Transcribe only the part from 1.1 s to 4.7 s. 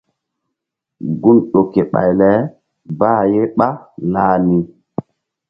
Gun ƴo ke ɓay le bah ye ɓálah ni.